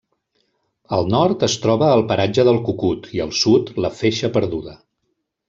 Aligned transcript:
Al 0.95 1.03
nord, 1.15 1.45
es 1.47 1.57
troba 1.65 1.89
el 1.97 2.01
paratge 2.13 2.47
del 2.49 2.57
Cucut 2.71 3.07
i 3.19 3.23
al 3.27 3.35
sud, 3.43 3.71
la 3.87 3.93
Feixa 4.01 4.33
Perduda. 4.41 4.77